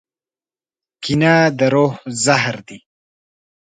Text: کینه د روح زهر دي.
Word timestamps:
کینه 1.03 1.33
د 1.57 1.59
روح 1.73 1.93
زهر 2.23 2.55
دي. 2.67 2.79